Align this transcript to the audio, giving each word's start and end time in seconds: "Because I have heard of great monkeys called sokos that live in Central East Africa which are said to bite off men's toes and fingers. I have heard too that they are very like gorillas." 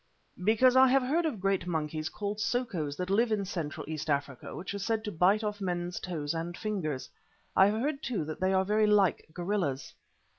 "Because 0.43 0.75
I 0.75 0.87
have 0.87 1.03
heard 1.03 1.27
of 1.27 1.39
great 1.39 1.67
monkeys 1.67 2.09
called 2.09 2.39
sokos 2.39 2.97
that 2.97 3.11
live 3.11 3.31
in 3.31 3.45
Central 3.45 3.87
East 3.87 4.09
Africa 4.09 4.55
which 4.55 4.73
are 4.73 4.79
said 4.79 5.03
to 5.03 5.11
bite 5.11 5.43
off 5.43 5.61
men's 5.61 5.99
toes 5.99 6.33
and 6.33 6.57
fingers. 6.57 7.07
I 7.55 7.67
have 7.67 7.79
heard 7.79 8.01
too 8.01 8.25
that 8.25 8.39
they 8.39 8.51
are 8.51 8.65
very 8.65 8.87
like 8.87 9.27
gorillas." 9.31 9.93